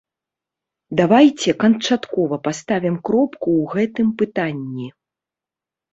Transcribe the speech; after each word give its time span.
Давайце 1.01 1.51
канчаткова 1.65 2.35
паставім 2.47 2.95
кропку 3.11 3.49
ў 3.61 3.77
гэтым 3.77 4.07
пытанні. 4.23 4.87